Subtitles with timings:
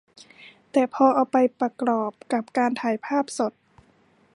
[0.71, 3.53] แต่พอเอาไปประกอบกับการถ่ายภาพสด